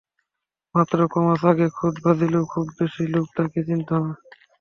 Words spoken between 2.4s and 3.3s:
খুব বেশি লোক